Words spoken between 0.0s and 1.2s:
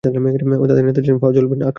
তাদের নেতা ছিলেন